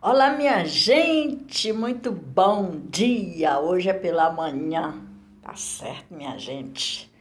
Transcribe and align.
Olá, 0.00 0.30
minha 0.30 0.64
gente, 0.64 1.72
muito 1.72 2.12
bom 2.12 2.82
dia. 2.88 3.58
Hoje 3.58 3.88
é 3.88 3.92
pela 3.92 4.30
manhã, 4.30 4.94
tá 5.42 5.56
certo, 5.56 6.14
minha 6.14 6.38
gente? 6.38 7.12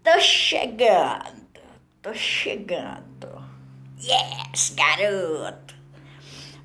Tô 0.00 0.20
chegando, 0.20 1.60
tô 2.00 2.14
chegando. 2.14 3.44
Yes, 4.00 4.76
garoto. 4.76 5.74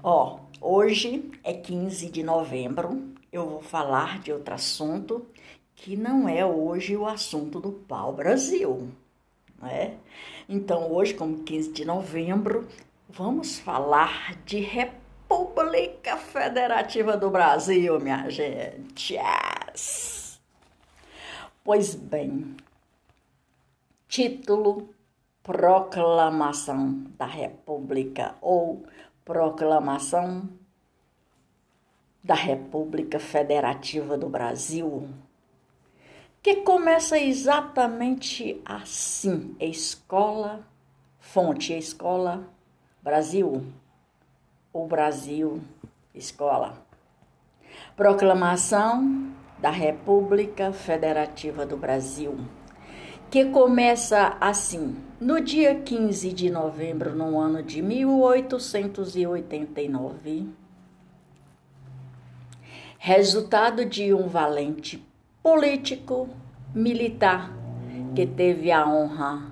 Ó, 0.03 0.37
hoje 0.61 1.31
é 1.43 1.51
15 1.51 2.11
de 2.11 2.21
novembro. 2.21 3.11
Eu 3.31 3.49
vou 3.49 3.61
falar 3.63 4.19
de 4.19 4.31
outro 4.31 4.53
assunto 4.53 5.25
que 5.73 5.97
não 5.97 6.29
é 6.29 6.45
hoje 6.45 6.95
o 6.95 7.07
assunto 7.07 7.59
do 7.59 7.71
pau 7.71 8.13
Brasil, 8.13 8.87
né? 9.59 9.97
Então, 10.47 10.91
hoje, 10.91 11.15
como 11.15 11.39
15 11.39 11.73
de 11.73 11.85
novembro, 11.85 12.67
vamos 13.09 13.57
falar 13.57 14.35
de 14.45 14.59
república 14.59 15.02
República 15.33 16.15
Federativa 16.15 17.17
do 17.17 17.31
Brasil, 17.31 17.99
minha 17.99 18.29
gente. 18.29 19.15
Yes. 19.15 20.39
Pois 21.63 21.95
bem, 21.95 22.55
título 24.07 24.93
Proclamação 25.41 27.05
da 27.17 27.25
República 27.25 28.35
ou 28.41 28.85
Proclamação 29.25 30.47
da 32.23 32.35
República 32.35 33.19
Federativa 33.19 34.15
do 34.15 34.29
Brasil, 34.29 35.09
que 36.43 36.57
começa 36.57 37.17
exatamente 37.17 38.61
assim: 38.63 39.55
escola, 39.59 40.63
fonte, 41.19 41.73
escola, 41.73 42.47
Brasil 43.01 43.73
o 44.73 44.85
Brasil 44.87 45.61
Escola. 46.15 46.73
Proclamação 47.95 49.31
da 49.59 49.69
República 49.69 50.73
Federativa 50.73 51.63
do 51.65 51.77
Brasil, 51.77 52.35
que 53.29 53.45
começa 53.45 54.35
assim, 54.41 54.97
no 55.21 55.39
dia 55.39 55.75
15 55.75 56.33
de 56.33 56.49
novembro, 56.49 57.15
no 57.15 57.39
ano 57.39 57.61
de 57.61 57.79
1889, 57.81 60.49
resultado 62.97 63.85
de 63.85 64.11
um 64.13 64.27
valente 64.27 65.05
político 65.41 66.27
militar 66.73 67.53
que 68.15 68.25
teve 68.25 68.71
a 68.71 68.87
honra 68.87 69.51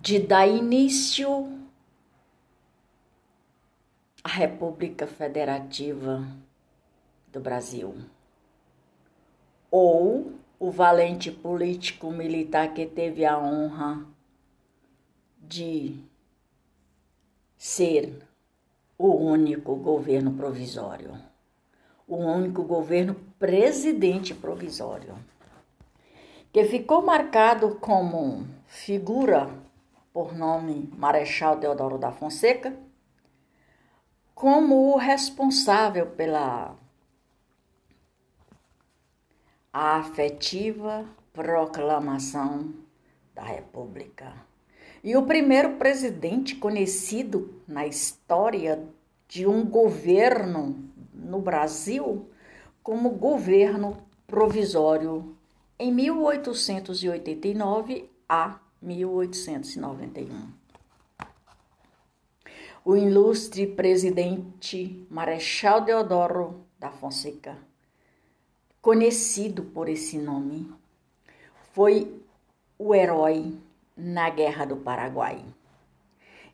de 0.00 0.18
dar 0.18 0.46
início 0.46 1.61
a 4.24 4.28
República 4.28 5.06
Federativa 5.06 6.24
do 7.32 7.40
Brasil. 7.40 7.94
Ou 9.70 10.32
o 10.60 10.70
valente 10.70 11.30
político 11.30 12.10
militar 12.10 12.72
que 12.72 12.86
teve 12.86 13.24
a 13.24 13.36
honra 13.36 14.06
de 15.40 15.96
ser 17.56 18.22
o 18.96 19.08
único 19.08 19.74
governo 19.74 20.32
provisório, 20.34 21.18
o 22.06 22.16
único 22.16 22.62
governo 22.62 23.16
presidente 23.40 24.34
provisório, 24.34 25.16
que 26.52 26.64
ficou 26.64 27.02
marcado 27.02 27.76
como 27.76 28.46
figura 28.66 29.50
por 30.12 30.32
nome 30.32 30.88
Marechal 30.96 31.56
Deodoro 31.56 31.98
da 31.98 32.12
Fonseca 32.12 32.72
como 34.42 34.92
o 34.92 34.96
responsável 34.96 36.04
pela 36.04 36.74
afetiva 39.72 41.06
proclamação 41.32 42.74
da 43.32 43.44
República. 43.44 44.34
E 45.04 45.16
o 45.16 45.22
primeiro 45.22 45.76
presidente 45.76 46.56
conhecido 46.56 47.62
na 47.68 47.86
história 47.86 48.82
de 49.28 49.46
um 49.46 49.64
governo 49.64 50.90
no 51.14 51.40
Brasil 51.40 52.28
como 52.82 53.10
governo 53.10 53.96
provisório 54.26 55.36
em 55.78 55.92
1889 55.92 58.10
a 58.28 58.58
1891 58.82 60.61
o 62.84 62.96
ilustre 62.96 63.66
presidente 63.66 65.06
Marechal 65.08 65.82
Deodoro 65.82 66.64
da 66.78 66.90
Fonseca, 66.90 67.56
conhecido 68.80 69.62
por 69.62 69.88
esse 69.88 70.18
nome, 70.18 70.68
foi 71.72 72.20
o 72.76 72.92
herói 72.92 73.56
na 73.96 74.28
Guerra 74.30 74.64
do 74.64 74.76
Paraguai, 74.76 75.44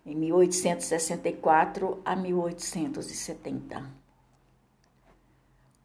em 0.04 0.14
1864 0.14 2.02
a 2.04 2.14
1870. 2.14 3.86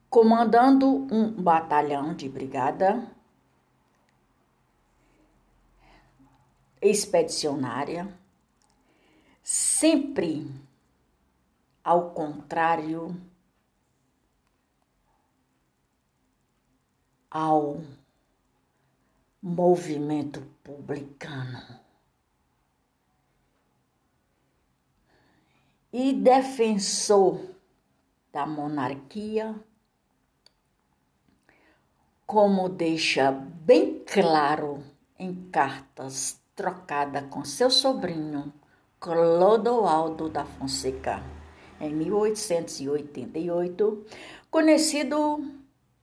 Comandando 0.10 1.08
um 1.10 1.32
batalhão 1.32 2.14
de 2.14 2.28
brigada 2.28 3.10
expedicionária, 6.82 8.14
sempre 9.44 10.50
ao 11.84 12.12
contrário 12.12 13.22
ao 17.30 17.82
movimento 19.42 20.42
publicano. 20.64 21.82
E 25.92 26.14
defensor 26.14 27.54
da 28.32 28.48
monarquia, 28.48 29.54
como 32.26 32.70
deixa 32.70 33.32
bem 33.32 34.04
claro 34.06 34.84
em 35.20 35.50
cartas 35.52 36.42
trocadas 36.56 37.30
com 37.30 37.44
seu 37.44 37.70
sobrinho 37.70 38.52
Clodoaldo 39.04 40.30
da 40.30 40.46
Fonseca, 40.46 41.22
em 41.78 41.94
1888, 41.94 44.06
conhecido 44.50 45.46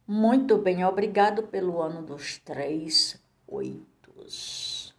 muito 0.06 0.58
bem 0.58 0.84
obrigado 0.84 1.44
pelo 1.44 1.80
ano 1.80 2.02
dos 2.02 2.36
três 2.36 3.18
oitos, 3.48 4.94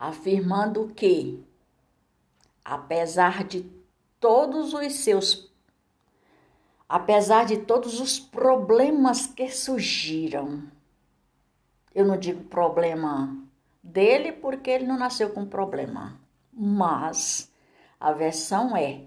afirmando 0.00 0.88
que, 0.96 1.44
apesar 2.64 3.44
de 3.44 3.70
todos 4.18 4.72
os 4.72 4.90
seus 4.90 5.52
apesar 6.88 7.44
de 7.44 7.58
todos 7.58 8.00
os 8.00 8.18
problemas 8.18 9.26
que 9.26 9.50
surgiram, 9.50 10.62
eu 11.94 12.06
não 12.06 12.16
digo 12.16 12.42
problema 12.44 13.44
dele 13.84 14.32
porque 14.32 14.70
ele 14.70 14.86
não 14.86 14.98
nasceu 14.98 15.30
com 15.30 15.44
problema. 15.44 16.18
Mas 16.50 17.52
a 18.00 18.12
versão 18.12 18.74
é: 18.74 19.04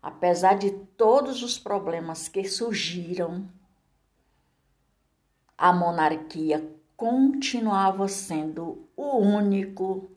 apesar 0.00 0.54
de 0.54 0.70
todos 0.70 1.42
os 1.42 1.58
problemas 1.58 2.28
que 2.28 2.44
surgiram, 2.44 3.48
a 5.58 5.72
monarquia 5.72 6.72
continuava 6.96 8.06
sendo 8.06 8.88
o 8.96 9.18
único 9.18 10.10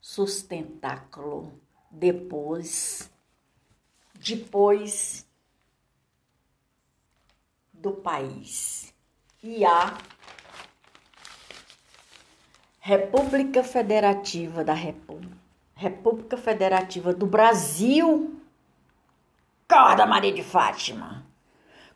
sustentáculo 0.00 1.52
depois 1.90 3.10
depois 4.20 5.26
do 7.72 7.92
país. 7.92 8.92
E 9.42 9.64
a 9.64 9.96
República 12.88 13.62
Federativa 13.62 14.64
da 14.64 14.72
República, 14.72 15.36
República 15.74 16.38
Federativa 16.38 17.12
do 17.12 17.26
Brasil, 17.26 18.40
Corda 19.68 20.06
Maria 20.06 20.32
de 20.32 20.42
Fátima, 20.42 21.22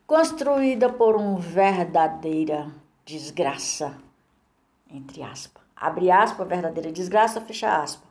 construída 0.05 0.93
por 0.93 1.15
um 1.15 1.35
verdadeira 1.37 2.71
desgraça, 3.03 3.97
entre 4.87 5.23
aspas. 5.23 5.63
Abre 5.75 6.11
aspas, 6.11 6.47
verdadeira 6.47 6.91
desgraça, 6.91 7.41
fecha 7.41 7.75
aspas. 7.75 8.07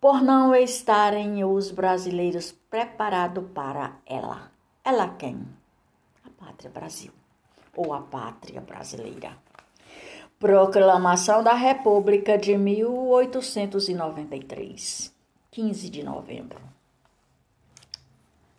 Por 0.00 0.20
não 0.20 0.52
estarem 0.56 1.44
os 1.44 1.70
brasileiros 1.70 2.50
preparados 2.50 3.44
para 3.54 3.92
ela. 4.04 4.50
Ela 4.82 5.10
quem? 5.10 5.46
A 6.24 6.30
pátria 6.30 6.68
Brasil, 6.68 7.12
ou 7.76 7.94
a 7.94 8.00
pátria 8.00 8.60
brasileira. 8.60 9.45
Proclamação 10.38 11.42
da 11.42 11.54
República 11.54 12.36
de 12.36 12.58
1893, 12.58 15.10
15 15.50 15.88
de 15.88 16.02
novembro. 16.02 16.60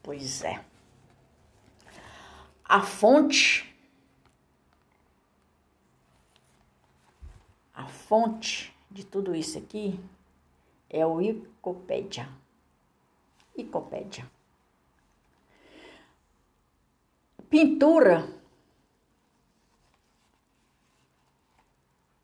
Pois 0.01 0.43
é. 0.43 0.59
A 2.65 2.81
fonte 2.81 3.71
a 7.75 7.85
fonte 7.85 8.75
de 8.89 9.05
tudo 9.05 9.35
isso 9.35 9.59
aqui 9.59 9.99
é 10.89 11.05
o 11.05 11.13
Wikipédia. 11.13 12.27
Wikipédia. 13.55 14.27
Pintura 17.49 18.36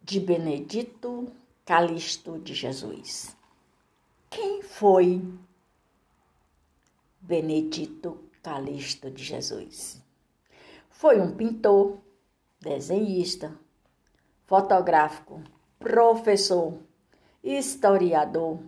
de 0.03 0.19
Benedito 0.19 1.31
Calixto 1.65 2.37
de 2.37 2.53
Jesus. 2.53 3.37
Quem 4.29 4.61
foi 4.61 5.23
Benedito 7.21 8.21
Calixto 8.41 9.09
de 9.09 9.23
Jesus? 9.23 10.03
Foi 10.89 11.21
um 11.21 11.33
pintor, 11.33 11.99
desenhista, 12.59 13.57
fotográfico, 14.45 15.41
professor, 15.79 16.77
historiador, 17.41 18.59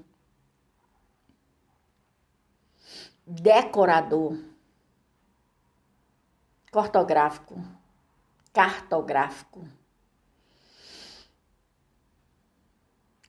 decorador, 3.28 4.38
cartográfico, 6.72 7.62
cartográfico. 8.54 9.68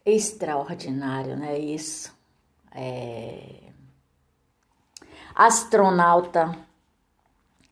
Extraordinário, 0.07 1.37
não 1.37 1.47
é 1.47 1.59
isso? 1.59 2.17
É... 2.71 3.73
Astronauta 5.35 6.57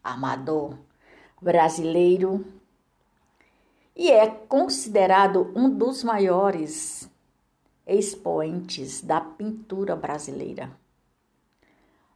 amador 0.02 0.76
brasileiro 1.40 2.44
e 3.94 4.10
é 4.10 4.28
considerado 4.28 5.52
um 5.54 5.70
dos 5.70 6.02
maiores 6.02 7.08
expoentes 7.86 9.00
da 9.00 9.20
pintura 9.20 9.94
brasileira. 9.94 10.70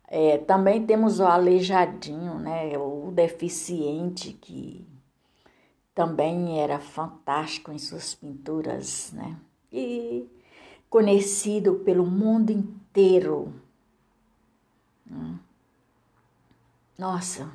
É, 0.09 0.39
também 0.39 0.85
temos 0.85 1.21
o 1.21 1.27
aleijadinho, 1.27 2.35
né, 2.41 2.77
o 2.77 3.13
deficiente 3.13 4.33
que 4.33 4.85
também 5.95 6.61
era 6.61 6.81
fantástico 6.81 7.71
em 7.71 7.79
suas 7.79 8.15
pinturas, 8.15 9.13
né, 9.13 9.37
e 9.73 10.29
conhecido 10.89 11.77
pelo 11.77 12.07
mundo 12.07 12.51
inteiro. 12.51 13.53
Nossa, 16.99 17.49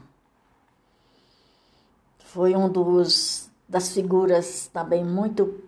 foi 2.19 2.55
um 2.55 2.69
dos 2.69 3.51
das 3.67 3.93
figuras 3.93 4.67
também 4.67 5.03
muito 5.03 5.63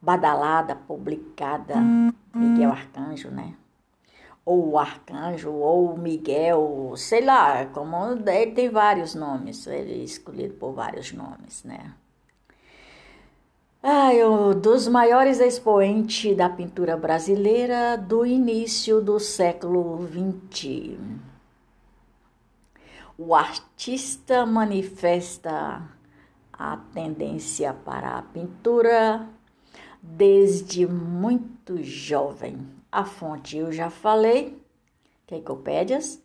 badalada, 0.00 0.74
publicada, 0.74 1.74
Miguel 2.34 2.70
Arcanjo, 2.70 3.30
né? 3.30 3.56
Ou 4.44 4.70
o 4.70 4.78
Arcanjo, 4.78 5.52
ou 5.52 5.92
o 5.94 5.98
Miguel, 5.98 6.94
sei 6.96 7.24
lá, 7.24 7.66
como 7.66 7.96
ele 8.26 8.52
tem 8.52 8.70
vários 8.70 9.14
nomes, 9.14 9.66
ele 9.66 9.92
é 9.92 10.04
escolhido 10.04 10.54
por 10.54 10.72
vários 10.72 11.12
nomes, 11.12 11.62
né? 11.64 11.94
Ah, 13.82 14.10
um 14.12 14.60
dos 14.60 14.86
maiores 14.86 15.40
expoentes 15.40 16.36
da 16.36 16.50
pintura 16.50 16.98
brasileira 16.98 17.96
do 17.96 18.26
início 18.26 19.00
do 19.00 19.18
século 19.18 20.06
XX. 20.06 20.98
O 23.16 23.34
artista 23.34 24.44
manifesta 24.44 25.82
a 26.52 26.76
tendência 26.92 27.72
para 27.72 28.18
a 28.18 28.22
pintura 28.22 29.26
desde 30.02 30.86
muito 30.86 31.82
jovem. 31.82 32.58
A 32.92 33.06
fonte 33.06 33.56
eu 33.56 33.72
já 33.72 33.88
falei, 33.88 34.60
que 35.26 35.36
Ecopédias. 35.36 36.22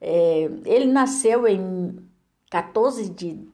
É, 0.00 0.50
ele 0.64 0.86
nasceu 0.86 1.46
em 1.46 1.98
14 2.50 3.10
de, 3.10 3.46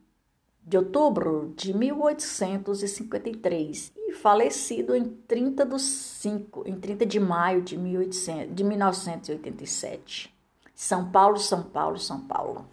de 0.71 0.79
outubro 0.79 1.53
de 1.57 1.77
1853 1.77 3.93
e 3.97 4.13
falecido 4.13 4.95
em 4.95 5.03
30, 5.05 5.67
do 5.67 5.81
5, 5.81 6.63
em 6.65 6.79
30 6.79 7.05
de 7.05 7.19
maio 7.19 7.61
de, 7.61 7.77
1800, 7.77 8.55
de 8.55 8.63
1987. 8.63 10.33
São 10.73 11.11
Paulo, 11.11 11.39
São 11.39 11.65
Paulo, 11.65 11.99
São 11.99 12.21
Paulo. 12.21 12.65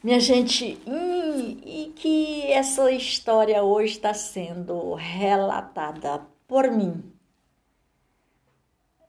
Minha 0.00 0.20
gente, 0.20 0.80
e, 0.86 1.58
e 1.64 1.92
que 1.96 2.46
essa 2.52 2.88
história 2.92 3.64
hoje 3.64 3.94
está 3.94 4.14
sendo 4.14 4.94
relatada 4.94 6.22
por 6.46 6.70
mim. 6.70 7.02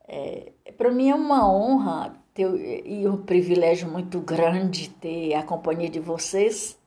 É, 0.08 0.52
Para 0.76 0.90
mim 0.90 1.12
é 1.12 1.16
uma 1.16 1.48
honra 1.48 2.17
e 2.42 3.08
um 3.08 3.18
privilégio 3.18 3.90
muito 3.90 4.20
grande 4.20 4.90
ter 4.90 5.34
a 5.34 5.44
companhia 5.44 5.90
de 5.90 6.00
vocês 6.00 6.78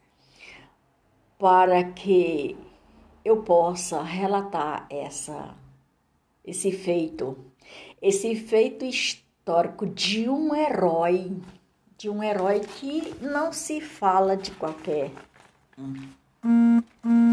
para 1.39 1.83
que 1.85 2.57
eu 3.25 3.43
possa 3.43 4.03
relatar 4.03 4.87
essa, 4.91 5.55
esse 6.45 6.71
feito, 6.73 7.37
esse 8.01 8.35
feito 8.35 8.85
histórico 8.85 9.87
de 9.87 10.29
um 10.29 10.55
herói 10.55 11.37
de 12.01 12.09
um 12.09 12.23
herói 12.23 12.61
que 12.61 13.15
não 13.21 13.53
se 13.53 13.79
fala 13.79 14.35
de 14.35 14.51
qualquer. 14.53 15.11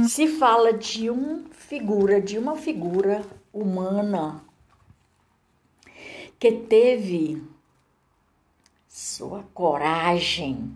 Se 0.09 0.27
fala 0.27 0.73
de 0.73 1.09
uma 1.09 1.45
figura, 1.51 2.19
de 2.19 2.37
uma 2.37 2.57
figura 2.57 3.23
humana 3.53 4.43
que 6.37 6.51
teve 6.51 7.41
sua 8.97 9.44
coragem 9.53 10.75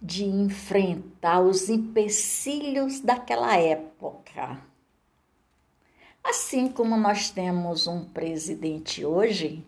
de 0.00 0.24
enfrentar 0.24 1.40
os 1.40 1.68
empecilhos 1.68 3.00
daquela 3.00 3.56
época. 3.56 4.62
Assim 6.22 6.68
como 6.68 6.96
nós 6.96 7.28
temos 7.28 7.88
um 7.88 8.04
presidente 8.04 9.04
hoje 9.04 9.66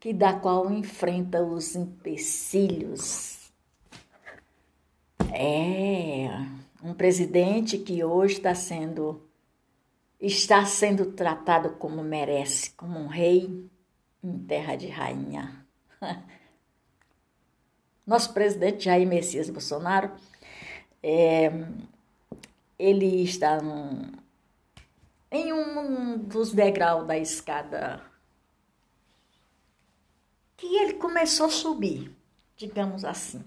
que 0.00 0.14
da 0.14 0.32
qual 0.32 0.72
enfrenta 0.72 1.42
os 1.44 1.76
empecilhos. 1.76 3.52
É 5.30 6.26
um 6.82 6.94
presidente 6.94 7.76
que 7.76 8.02
hoje 8.02 8.36
está 8.36 8.54
sendo 8.54 9.20
está 10.18 10.64
sendo 10.64 11.12
tratado 11.12 11.72
como 11.72 12.02
merece, 12.02 12.70
como 12.70 12.98
um 12.98 13.08
rei 13.08 13.68
em 14.24 14.38
terra 14.38 14.74
de 14.74 14.88
rainha. 14.88 15.66
Nosso 18.10 18.34
presidente 18.34 18.86
Jair 18.86 19.06
Messias 19.06 19.48
Bolsonaro, 19.48 20.10
é, 21.00 21.48
ele 22.76 23.22
está 23.22 23.60
em 25.30 25.52
um 25.52 26.18
dos 26.18 26.52
degraus 26.52 27.06
da 27.06 27.16
escada 27.16 28.02
que 30.56 30.66
ele 30.66 30.94
começou 30.94 31.46
a 31.46 31.50
subir, 31.50 32.10
digamos 32.56 33.04
assim. 33.04 33.44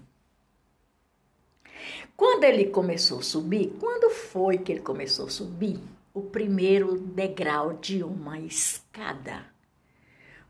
Quando 2.16 2.44
ele 2.44 2.70
começou 2.70 3.18
a 3.18 3.22
subir, 3.22 3.76
quando 3.78 4.08
foi 4.08 4.56
que 4.56 4.72
ele 4.72 4.80
começou 4.80 5.26
a 5.26 5.30
subir? 5.30 5.78
O 6.14 6.22
primeiro 6.22 6.98
degrau 6.98 7.74
de 7.74 8.02
uma 8.02 8.40
escada. 8.40 9.44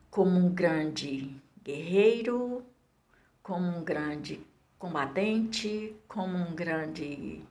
Como 0.09 0.39
um 0.39 0.55
grande 0.55 1.35
guerreiro, 1.65 2.65
como 3.45 3.69
um 3.69 3.85
grande 3.85 4.45
combatente, 4.79 5.95
como 6.09 6.37
um 6.37 6.53
grande. 6.55 7.45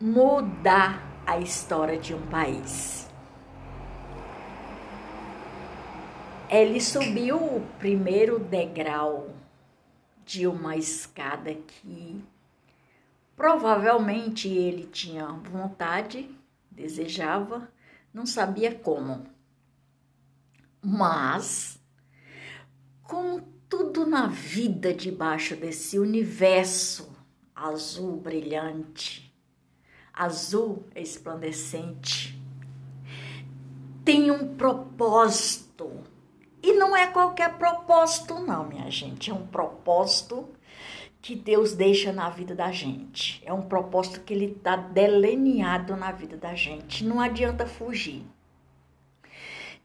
mudar 0.00 1.02
a 1.26 1.38
história 1.38 1.98
de 1.98 2.14
um 2.14 2.26
país. 2.28 3.06
Ele 6.48 6.80
subiu 6.80 7.36
o 7.36 7.60
primeiro 7.78 8.38
degrau 8.38 9.28
de 10.24 10.46
uma 10.46 10.74
escada 10.76 11.54
que 11.54 12.24
provavelmente 13.36 14.48
ele 14.48 14.86
tinha 14.86 15.26
vontade, 15.26 16.30
desejava, 16.70 17.70
não 18.12 18.24
sabia 18.26 18.74
como. 18.74 19.26
Mas, 20.82 21.79
como 23.10 23.40
tudo 23.68 24.06
na 24.06 24.28
vida 24.28 24.94
debaixo 24.94 25.56
desse 25.56 25.98
universo 25.98 27.10
azul 27.52 28.16
brilhante, 28.18 29.34
azul 30.14 30.84
esplandecente, 30.94 32.40
tem 34.04 34.30
um 34.30 34.54
propósito 34.54 35.90
E 36.62 36.72
não 36.74 36.96
é 36.96 37.08
qualquer 37.08 37.58
propósito, 37.58 38.38
não, 38.38 38.68
minha 38.68 38.88
gente. 38.90 39.30
É 39.30 39.34
um 39.34 39.46
propósito 39.46 40.48
que 41.20 41.34
Deus 41.34 41.72
deixa 41.72 42.12
na 42.12 42.28
vida 42.28 42.54
da 42.54 42.70
gente. 42.70 43.42
É 43.44 43.52
um 43.52 43.62
propósito 43.62 44.20
que 44.20 44.32
ele 44.32 44.52
está 44.56 44.76
delineado 44.76 45.96
na 45.96 46.12
vida 46.12 46.36
da 46.36 46.54
gente. 46.54 47.02
Não 47.02 47.18
adianta 47.18 47.66
fugir. 47.66 48.22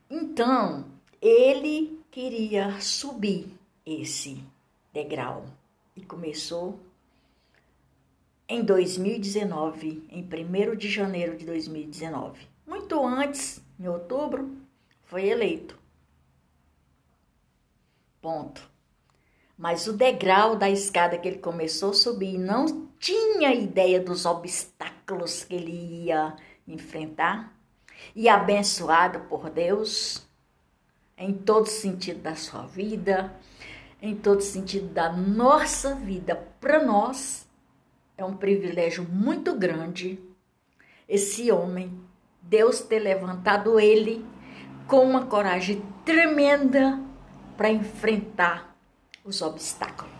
Então, 0.09 0.85
ele 1.21 2.04
queria 2.15 2.79
subir 2.79 3.45
esse 3.85 4.41
degrau 4.93 5.43
e 5.97 6.01
começou 6.01 6.79
em 8.47 8.63
2019, 8.63 10.07
em 10.09 10.23
1 10.23 10.77
de 10.77 10.89
janeiro 10.89 11.35
de 11.35 11.45
2019. 11.45 12.47
Muito 12.65 13.05
antes, 13.05 13.61
em 13.77 13.89
outubro, 13.89 14.49
foi 15.03 15.27
eleito. 15.27 15.77
Ponto. 18.21 18.65
Mas 19.57 19.85
o 19.85 19.91
degrau 19.91 20.55
da 20.55 20.69
escada 20.69 21.17
que 21.17 21.27
ele 21.27 21.39
começou 21.39 21.89
a 21.89 21.95
subir 21.95 22.37
não 22.37 22.87
tinha 22.97 23.53
ideia 23.53 23.99
dos 23.99 24.25
obstáculos 24.25 25.43
que 25.43 25.55
ele 25.55 26.05
ia 26.05 26.33
enfrentar. 26.65 27.53
E 28.15 28.29
abençoado 28.29 29.19
por 29.27 29.49
Deus 29.49 30.24
em 31.17 31.33
todo 31.33 31.67
sentido 31.67 32.21
da 32.21 32.35
sua 32.35 32.65
vida, 32.65 33.33
em 34.01 34.15
todo 34.15 34.41
sentido 34.41 34.87
da 34.87 35.11
nossa 35.11 35.95
vida, 35.95 36.35
para 36.59 36.83
nós 36.83 37.47
é 38.17 38.23
um 38.23 38.35
privilégio 38.35 39.03
muito 39.03 39.55
grande 39.55 40.19
esse 41.07 41.51
homem, 41.51 41.99
Deus 42.41 42.81
ter 42.81 42.99
levantado 42.99 43.79
ele 43.79 44.25
com 44.87 45.07
uma 45.07 45.25
coragem 45.25 45.83
tremenda 46.03 46.99
para 47.55 47.69
enfrentar 47.69 48.75
os 49.23 49.41
obstáculos. 49.41 50.14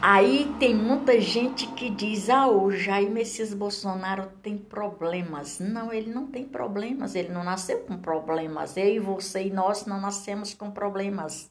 Aí 0.00 0.54
tem 0.60 0.74
muita 0.74 1.20
gente 1.20 1.66
que 1.68 1.90
diz: 1.90 2.30
ah, 2.30 2.46
o 2.46 2.70
Jair 2.70 3.10
Messias 3.10 3.52
Bolsonaro 3.52 4.30
tem 4.42 4.56
problemas. 4.56 5.58
Não, 5.58 5.92
ele 5.92 6.10
não 6.12 6.28
tem 6.28 6.44
problemas, 6.44 7.16
ele 7.16 7.30
não 7.30 7.42
nasceu 7.42 7.80
com 7.80 7.96
problemas. 7.98 8.76
Eu 8.76 8.86
e 8.86 8.98
você 9.00 9.46
e 9.46 9.50
nós 9.50 9.86
não 9.86 10.00
nascemos 10.00 10.54
com 10.54 10.70
problemas. 10.70 11.50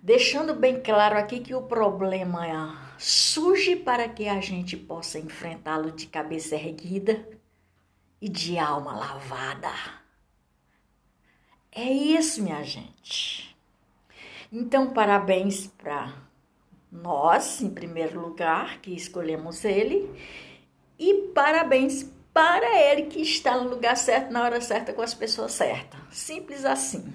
Deixando 0.00 0.54
bem 0.54 0.80
claro 0.80 1.18
aqui 1.18 1.40
que 1.40 1.54
o 1.54 1.62
problema 1.62 2.94
surge 2.98 3.74
para 3.74 4.08
que 4.08 4.28
a 4.28 4.40
gente 4.40 4.76
possa 4.76 5.18
enfrentá-lo 5.18 5.90
de 5.90 6.06
cabeça 6.06 6.54
erguida 6.54 7.26
e 8.20 8.28
de 8.28 8.58
alma 8.58 8.94
lavada. 8.94 9.72
É 11.72 11.90
isso, 11.90 12.42
minha 12.42 12.62
gente. 12.62 13.56
Então, 14.52 14.92
parabéns 14.92 15.66
para 15.66 16.23
nós, 16.94 17.60
em 17.60 17.68
primeiro 17.68 18.20
lugar, 18.20 18.80
que 18.80 18.94
escolhemos 18.94 19.64
ele, 19.64 20.08
e 20.98 21.32
parabéns 21.34 22.04
para 22.32 22.80
ele 22.80 23.06
que 23.06 23.20
está 23.20 23.56
no 23.58 23.68
lugar 23.68 23.96
certo, 23.96 24.32
na 24.32 24.42
hora 24.42 24.60
certa, 24.60 24.92
com 24.92 25.02
as 25.02 25.12
pessoas 25.12 25.52
certas. 25.52 26.00
Simples 26.10 26.64
assim. 26.64 27.12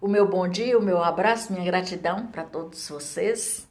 O 0.00 0.08
meu 0.08 0.28
bom 0.28 0.48
dia, 0.48 0.76
o 0.76 0.82
meu 0.82 1.02
abraço, 1.02 1.52
minha 1.52 1.64
gratidão 1.64 2.26
para 2.26 2.44
todos 2.44 2.88
vocês. 2.88 3.68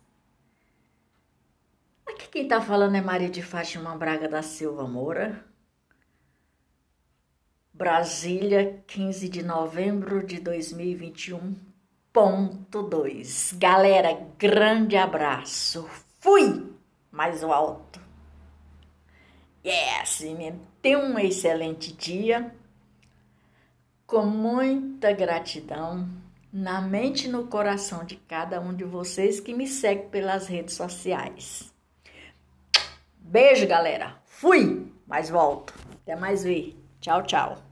Aqui 2.08 2.30
quem 2.30 2.44
está 2.44 2.62
falando 2.62 2.96
é 2.96 3.02
Maria 3.02 3.30
de 3.30 3.42
Fátima 3.42 3.96
Braga 3.98 4.30
da 4.30 4.42
Silva 4.42 4.88
Moura. 4.88 5.46
Brasília, 7.74 8.82
15 8.88 9.28
de 9.28 9.44
novembro 9.44 10.26
de 10.26 10.40
2021 10.40 11.71
ponto 12.14 12.84
dois. 12.84 13.54
Galera, 13.58 14.20
grande 14.38 14.98
abraço. 14.98 15.90
Fui 16.20 16.72
mais 17.12 17.44
alto. 17.44 18.00
Yes, 19.66 20.24
tenha 20.82 21.00
um 21.00 21.18
excelente 21.20 21.94
dia. 21.94 22.54
Com 24.06 24.26
muita 24.26 25.14
gratidão 25.14 26.10
na 26.52 26.82
mente 26.82 27.28
e 27.28 27.32
no 27.32 27.48
coração 27.48 28.04
de 28.04 28.18
cada 28.18 28.60
um 28.60 28.74
de 28.74 28.84
vocês 28.84 29.40
que 29.40 29.54
me 29.54 29.68
segue 29.68 30.10
pelas 30.10 30.48
redes 30.48 30.76
sociais. 30.76 31.72
Beijo, 33.18 33.66
galera. 33.68 34.18
Fui, 34.26 34.92
mas 35.08 35.30
volto. 35.30 35.74
Até 36.02 36.16
mais 36.16 36.44
ver. 36.44 36.76
Tchau, 37.00 37.24
tchau. 37.24 37.71